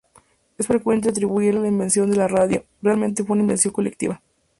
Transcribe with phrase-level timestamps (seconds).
[0.57, 4.19] Es frecuente atribuirle la invención de la radio, realmente fue una invención colectiva.